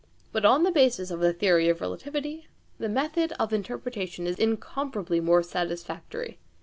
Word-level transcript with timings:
But 0.31 0.45
on 0.45 0.63
the 0.63 0.71
basis 0.71 1.11
of 1.11 1.19
the 1.19 1.31
theory 1.31 1.69
of 1.69 1.79
relativity 1.79 2.47
the 2.79 2.89
method 2.89 3.33
of 3.33 3.53
interpretation 3.53 4.25
is 4.25 4.39
incomparably 4.39 5.19
more 5.19 5.43
satisfactory. 5.43 6.39